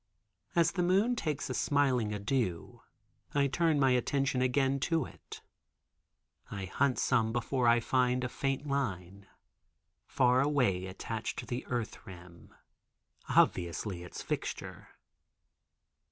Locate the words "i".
3.35-3.45, 6.49-6.65, 7.67-7.79